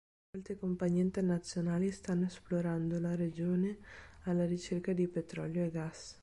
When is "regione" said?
3.13-3.77